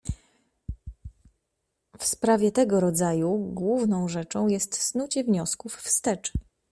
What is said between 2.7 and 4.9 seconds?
rodzaju główną rzeczą jest